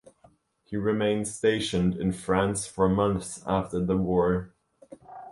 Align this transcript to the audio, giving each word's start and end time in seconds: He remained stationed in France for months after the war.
He 0.63 0.77
remained 0.77 1.27
stationed 1.27 1.95
in 1.95 2.11
France 2.11 2.65
for 2.65 2.89
months 2.89 3.43
after 3.45 3.79
the 3.85 3.97
war. 3.97 4.55